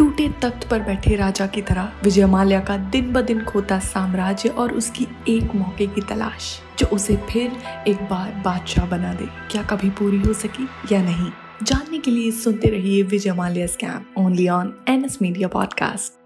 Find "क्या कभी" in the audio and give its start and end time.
9.50-9.90